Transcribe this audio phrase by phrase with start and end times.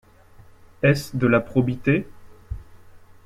[0.81, 2.07] Est-ce de la probité?...